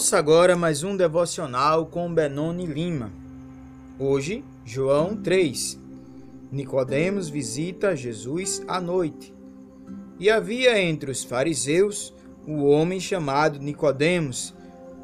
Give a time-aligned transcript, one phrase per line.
[0.00, 3.12] Ouça agora mais um devocional com Benoni Lima.
[3.98, 5.78] Hoje, João 3.
[6.50, 9.34] Nicodemos visita Jesus à noite.
[10.18, 12.14] E havia entre os fariseus
[12.46, 14.54] o homem chamado Nicodemos,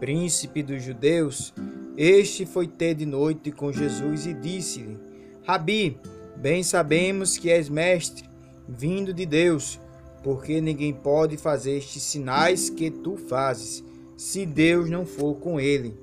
[0.01, 1.53] príncipe dos judeus.
[1.95, 4.97] Este foi ter de noite com Jesus e disse-lhe:
[5.45, 6.01] Rabi,
[6.39, 8.25] bem sabemos que és mestre,
[8.67, 9.79] vindo de Deus,
[10.25, 13.85] porque ninguém pode fazer estes sinais que tu fazes,
[14.17, 15.95] se Deus não for com ele.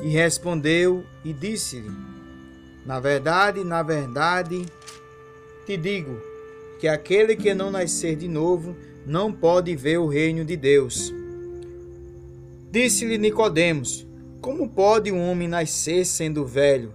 [0.00, 1.90] E respondeu e disse-lhe:
[2.84, 4.66] Na verdade, na verdade,
[5.66, 6.20] te digo
[6.80, 8.74] que aquele que não nascer de novo
[9.06, 11.12] não pode ver o reino de Deus.
[12.70, 14.06] Disse-lhe Nicodemos:
[14.40, 16.92] Como pode um homem nascer sendo velho?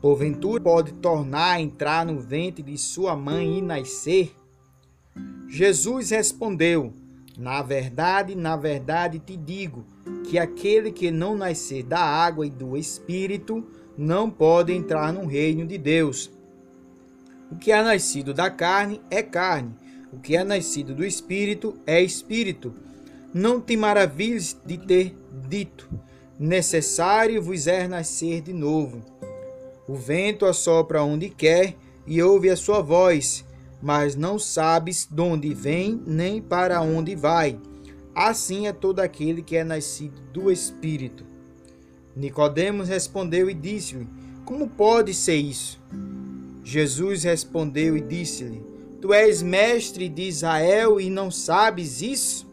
[0.00, 4.32] Porventura pode tornar a entrar no ventre de sua mãe e nascer?
[5.46, 6.92] Jesus respondeu:
[7.38, 9.84] Na verdade, na verdade te digo
[10.28, 13.64] que aquele que não nascer da água e do espírito
[13.96, 16.30] não pode entrar no reino de Deus.
[17.50, 19.74] O que é nascido da carne é carne,
[20.12, 22.72] o que é nascido do espírito é espírito.
[23.32, 25.16] Não te maravilhes de ter
[25.48, 25.88] dito:
[26.38, 29.02] necessário vos é nascer de novo.
[29.88, 31.74] O vento assopra onde quer
[32.06, 33.44] e ouve a sua voz,
[33.82, 37.58] mas não sabes de onde vem nem para onde vai.
[38.14, 41.24] Assim é todo aquele que é nascido do Espírito.
[42.14, 44.08] Nicodemos respondeu e disse-lhe:
[44.44, 45.80] Como pode ser isso?
[46.62, 48.62] Jesus respondeu e disse-lhe:
[49.00, 52.46] Tu és mestre de Israel e não sabes isso?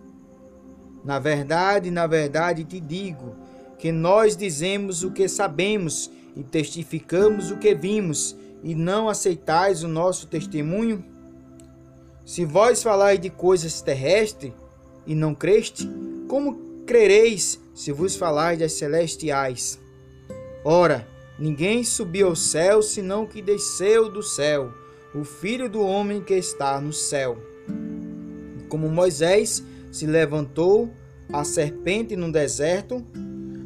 [1.03, 3.36] Na verdade, na verdade te digo
[3.78, 9.88] que nós dizemos o que sabemos e testificamos o que vimos, e não aceitais o
[9.88, 11.03] nosso testemunho?
[12.28, 14.52] Se vós falais de coisas terrestres
[15.06, 15.89] e não creste,
[16.28, 19.80] como crereis se vos falais das celestiais?
[20.61, 21.08] Ora,
[21.39, 24.73] ninguém subiu ao céu senão que desceu do céu,
[25.16, 27.37] o Filho do homem que está no céu.
[28.67, 30.92] Como Moisés se levantou
[31.32, 33.05] a serpente no deserto,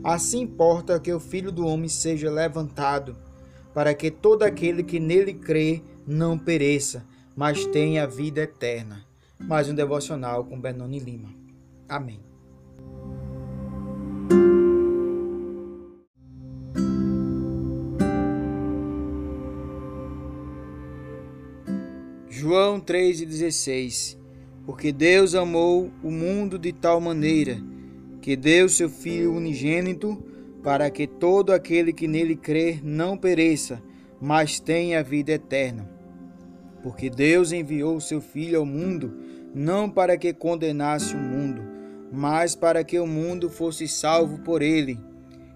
[0.04, 3.18] assim importa que o Filho do homem seja levantado,
[3.74, 7.10] para que todo aquele que nele crê não pereça,
[7.42, 9.04] mas tenha vida eterna.
[9.40, 11.34] Mais um devocional com Benoni Lima.
[11.90, 12.20] Amém.
[22.30, 24.20] João 3,16
[24.64, 27.58] Porque Deus amou o mundo de tal maneira
[28.22, 30.24] que deu seu Filho unigênito
[30.62, 33.82] para que todo aquele que nele crer não pereça,
[34.22, 36.01] mas tenha vida eterna.
[36.82, 39.14] Porque Deus enviou seu Filho ao mundo,
[39.54, 41.62] não para que condenasse o mundo,
[42.12, 45.00] mas para que o mundo fosse salvo por ele.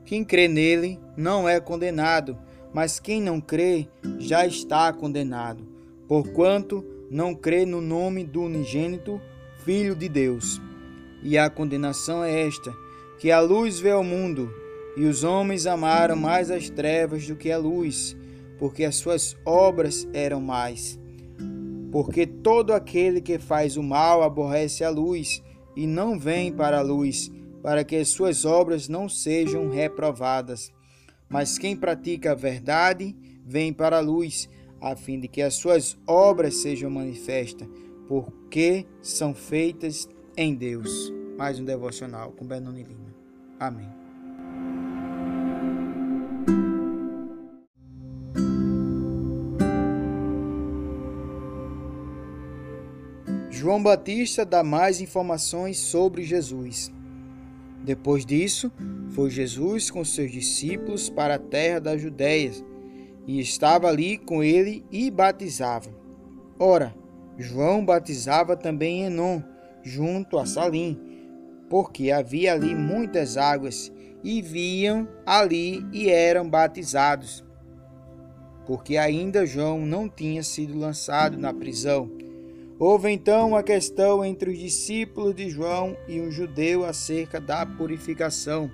[0.06, 2.38] Quem crê nele não é condenado,
[2.74, 3.88] mas quem não crê
[4.20, 5.68] já está condenado,
[6.08, 9.20] porquanto não crê no nome do unigênito
[9.64, 10.62] Filho de Deus.
[11.24, 12.72] E a condenação é esta:
[13.18, 14.54] que a luz veio ao mundo,
[14.96, 18.16] e os homens amaram mais as trevas do que a luz,
[18.60, 21.00] porque as suas obras eram mais
[21.92, 25.42] porque todo aquele que faz o mal aborrece a luz
[25.76, 27.32] e não vem para a luz,
[27.62, 30.72] para que as suas obras não sejam reprovadas.
[31.30, 33.16] Mas quem pratica a verdade
[33.46, 37.68] vem para a luz, a fim de que as suas obras sejam manifestas,
[38.08, 40.08] porque são feitas
[40.38, 41.12] em Deus.
[41.38, 43.14] Mais um devocional com Benoni Lima.
[43.60, 44.05] Amém.
[53.66, 56.94] João Batista dá mais informações sobre Jesus.
[57.84, 58.72] Depois disso,
[59.10, 62.52] foi Jesus com seus discípulos para a terra da Judéia
[63.26, 65.90] e estava ali com ele e batizava.
[66.60, 66.96] Ora,
[67.40, 69.42] João batizava também Enon,
[69.82, 71.00] junto a Salim,
[71.68, 73.92] porque havia ali muitas águas
[74.24, 77.44] e viam ali e eram batizados.
[78.68, 82.25] Porque ainda João não tinha sido lançado na prisão.
[82.78, 88.70] Houve então uma questão entre os discípulos de João e um judeu acerca da purificação.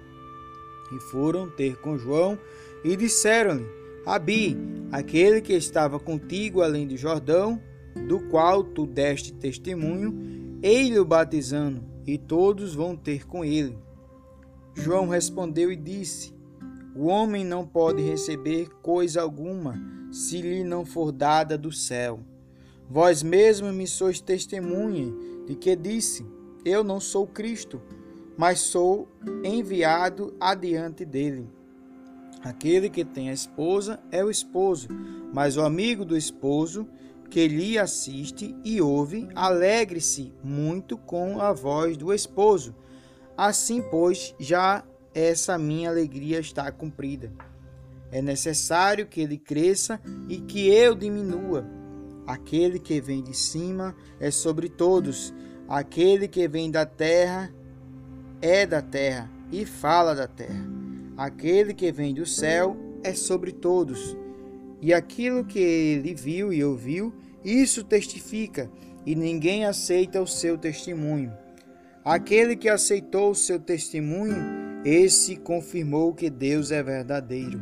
[0.92, 2.38] E foram ter com João
[2.84, 3.66] e disseram-lhe:
[4.04, 4.58] Abi,
[4.92, 7.62] aquele que estava contigo além do Jordão,
[8.08, 13.78] do qual tu deste testemunho, ele o batizando, e todos vão ter com ele.
[14.74, 16.34] João respondeu e disse:
[16.96, 19.80] O homem não pode receber coisa alguma
[20.12, 22.20] se lhe não for dada do céu.
[22.92, 25.14] Vós mesmos me sois testemunha
[25.48, 26.26] de que disse:
[26.66, 27.82] Eu não sou Cristo,
[28.38, 29.08] mas sou
[29.46, 31.48] enviado adiante dele.
[32.44, 34.90] Aquele que tem a esposa é o esposo,
[35.34, 36.86] mas o amigo do esposo
[37.30, 42.76] que lhe assiste e ouve, alegre-se muito com a voz do esposo.
[43.38, 44.84] Assim, pois, já
[45.14, 47.32] essa minha alegria está cumprida.
[48.12, 49.98] É necessário que ele cresça
[50.28, 51.80] e que eu diminua.
[52.32, 55.34] Aquele que vem de cima é sobre todos,
[55.68, 57.54] aquele que vem da terra
[58.42, 60.66] é da terra e fala da terra.
[61.18, 64.16] Aquele que vem do céu é sobre todos.
[64.82, 67.14] E aquilo que ele viu e ouviu,
[67.44, 68.72] isso testifica,
[69.06, 71.34] e ninguém aceita o seu testemunho.
[72.02, 77.62] Aquele que aceitou o seu testemunho, esse confirmou que Deus é verdadeiro.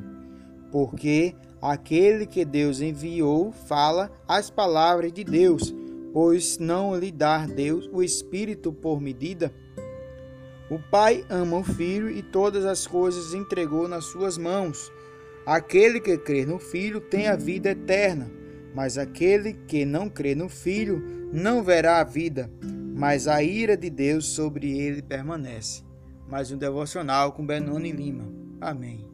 [0.71, 5.73] Porque aquele que Deus enviou fala as palavras de Deus,
[6.13, 9.53] pois não lhe dá Deus o Espírito por medida.
[10.69, 14.91] O Pai ama o Filho e todas as coisas entregou nas suas mãos.
[15.45, 18.29] Aquele que crê no Filho tem a vida eterna,
[18.75, 21.01] mas aquele que não crê no Filho
[21.33, 22.51] não verá a vida,
[22.95, 25.83] mas a ira de Deus sobre ele permanece.
[26.27, 28.25] Mais um devocional com Benoni Lima.
[28.61, 29.08] Amém.